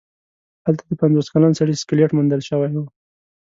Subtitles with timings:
[0.65, 2.85] هلته د پنځوس کلن سړي سکلیټ موندل شوی و.